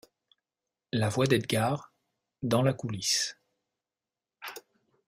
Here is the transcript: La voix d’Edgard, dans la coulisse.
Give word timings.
La 0.91 1.09
voix 1.09 1.27
d’Edgard, 1.27 1.93
dans 2.41 2.63
la 2.63 2.73
coulisse. 2.73 3.37